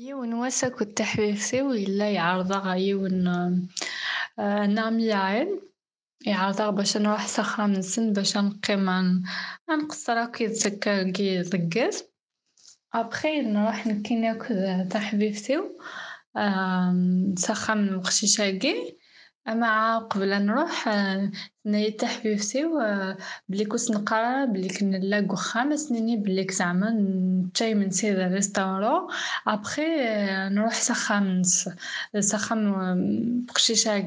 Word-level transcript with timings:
يون 0.00 0.50
كنت 0.68 1.02
حبيبتي 1.02 1.62
ويلا 1.62 2.10
يعرضها 2.10 2.74
يون 2.74 3.26
آه، 4.38 4.66
نعم 4.66 5.00
يعين 5.00 5.60
يعرضها 6.26 6.70
باش 6.70 6.96
نروح 6.96 7.26
صخرة 7.26 7.66
من 7.66 7.82
سن 7.82 8.12
باش 8.12 8.36
نقيم 8.36 8.90
نقصر 9.70 10.26
كي 10.26 10.48
تسكر 10.48 11.10
كي 11.10 11.42
ضقات 11.42 11.96
ابخي 12.94 13.40
نروح 13.40 13.86
نكي 13.86 14.14
ناكل 14.14 14.88
حبيبتي 14.94 15.58
نسخن 17.32 17.88
القشيشة 17.88 18.50
مع 19.54 19.98
قبل 19.98 20.28
نروح 20.46 20.88
نايا 21.64 21.90
تاع 21.90 22.08
حبيبتي 22.08 22.64
بلي 23.48 23.64
كنت 23.64 23.90
نقرا 23.90 24.44
بلي 24.44 24.68
كنا 24.68 24.98
نلاقو 24.98 25.34
خمس 25.36 25.80
سنيني 25.80 26.16
بلي 26.16 26.46
زعما 26.50 26.90
نتشاي 26.90 27.74
من 27.74 27.90
سيد 27.90 28.18
ريستورون 28.18 29.08
ابخي 29.46 29.82
نروح 30.48 30.74
سخن 30.74 31.42
نسخن 32.14 32.72
بقشيشة 33.48 33.98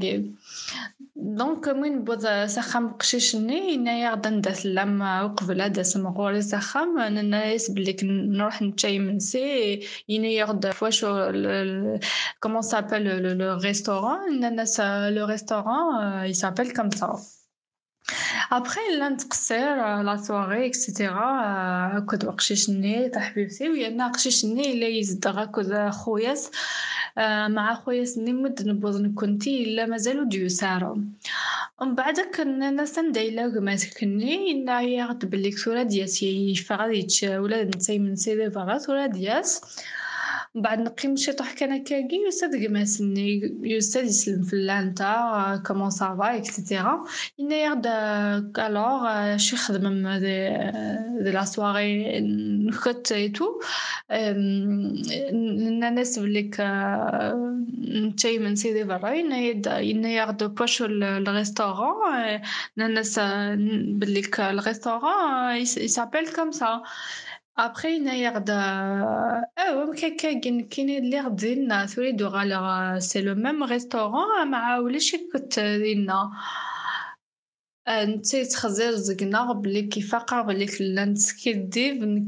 دونك 1.24 1.68
وين 1.68 1.96
نبدا 1.96 2.48
سخن 2.48 2.88
بقشيشني 2.88 3.76
انايا 3.76 4.12
غدا 4.12 4.30
ندات 4.30 4.66
لما 4.66 5.28
قبل 5.28 5.70
داس 5.70 5.98
مغوري 5.98 6.42
سخم 6.42 7.00
نايس 7.00 7.72
بلي 7.72 7.96
نروح 8.04 8.62
نتشاي 8.62 9.00
من 9.00 9.20
سي 9.20 9.80
انايا 10.10 10.46
غدا 10.46 10.72
فواشو 10.72 11.32
كومون 12.40 12.62
سابيل 12.62 13.38
لو 13.38 13.58
ريستورون 13.58 14.46
الناس 14.46 14.80
لو 14.80 15.26
ريستورون 15.26 16.24
يسابيل 16.24 16.74
كوم 16.74 16.90
سا 16.90 17.20
ابخي 18.52 18.82
لا 19.00 19.10
نتقصر 19.10 20.02
لا 20.02 20.18
سواري 20.18 20.66
اكسيتيرا 20.66 22.00
كنت 22.00 22.26
بقشيشني 22.26 23.10
تاع 23.10 23.22
حبيبتي 23.22 23.70
ويا 23.70 24.08
قشيشني 24.08 24.74
إلا 24.74 24.88
يزد 24.88 25.28
غاكو 25.28 25.90
خوياس 25.92 26.52
مع 27.48 27.74
خوياس 27.74 28.18
نمد 28.18 28.68
نبوظ 28.68 29.02
نكونتي 29.02 29.64
إلا 29.64 29.86
مازالو 29.86 30.24
ديوسارو 30.24 30.98
ومن 31.82 31.96
بعد 31.96 32.20
كنا 32.20 32.72
نسن 32.72 33.12
دايلا 33.12 33.46
غمات 33.46 33.84
كني 34.00 34.52
إن 34.52 34.70
هي 34.70 35.04
غد 35.04 35.30
بليك 35.30 35.58
ثورة 35.58 35.84
دياس 35.84 36.24
يفغاديتش 36.24 37.24
ولا 37.24 37.64
نتاي 37.64 38.00
من 38.00 38.16
سيدي 38.16 38.52
فغا 38.52 38.78
ثورة 38.78 39.06
دياس. 39.06 39.62
بعد 40.56 40.80
نقيم 40.80 41.16
شي 41.16 41.32
طح 41.34 41.54
كان 41.54 41.84
كاكي 41.84 42.16
يستاد 42.28 42.66
قماسني 42.66 43.58
يستاد 43.64 44.06
يسلم 44.06 44.44
في 44.44 44.54
اللانتا 44.54 45.64
كومون 45.68 45.90
سافا 45.90 46.38
اكسيتيرا 46.38 47.06
إنا 47.40 47.56
يغد 47.56 47.88
الوغ 48.60 49.38
شي 49.38 49.56
خدم 49.56 50.08
دي 50.18 50.50
لا 51.32 51.44
سواري 52.72 52.72
نخت 52.72 53.12
ايتو 53.12 53.62
الناس 54.12 56.20
بليك 56.20 56.62
نتاي 57.92 58.40
من 58.40 58.56
سيدي 58.56 58.84
برا 58.84 59.20
إنا 59.20 60.10
يغد 60.10 60.44
بوشو 60.56 60.86
الريستورون 60.86 62.40
الناس 62.80 63.20
بليك 64.00 64.40
الريستورون 64.40 65.56
يسابيل 65.56 66.34
كوم 66.36 66.52
سا 66.52 66.82
ابخي 67.58 67.98
هنايا 67.98 68.30
غدا 68.30 68.54
آه 69.58 69.94
كاين 69.94 70.68
كاينين 70.68 71.10
لي 71.10 71.20
غدينا 71.20 71.86
تريدو 71.86 72.28
غالا 72.28 73.00
سي 73.00 73.22
لو 73.22 73.36
ميم 73.36 73.64
ريستورون 73.64 74.48
مع 74.52 74.78
وليش 74.78 75.16
كنت 75.34 75.60
نتي 77.90 78.46
تخزير 78.46 78.92
زقنا 78.92 79.54
بلي 79.54 79.82
كيفاقا 79.82 80.42
بلي 80.42 80.66
لا 80.80 81.06
نتسكي 81.06 81.54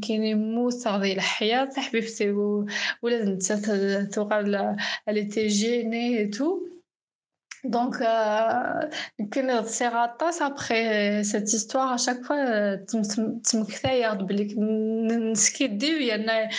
كاين 0.08 0.56
موت 0.56 0.88
غادي 0.88 1.14
الحياة 1.14 1.70
حبيبتي؟ 1.78 2.32
ولا 3.02 3.26
نتا 3.26 4.04
تغال 4.04 4.78
الي 5.10 5.26
تي 5.26 5.48
جيني 5.48 6.28
تو 6.28 6.74
Donc, 7.66 7.96
euh, 8.02 8.90
كنا 9.34 9.62
سيغاطاس 9.62 10.42
ابخي 10.42 11.24
سيت 11.24 11.42
هيستوار 11.42 11.96
اشاك 11.96 12.24
فوا 12.24 12.76
تمكثاير 13.44 14.14
بلي 14.14 14.56
نسكيدي 15.32 15.96
ويانا 15.96 16.50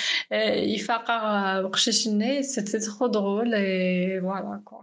يفاقر 0.74 1.62
بقشيش 1.62 2.06
الناس 2.06 2.54
ترو 2.54 3.06
درول 3.06 3.54
اي 3.54 4.20
فوالا 4.20 4.62
كوا 4.64 4.82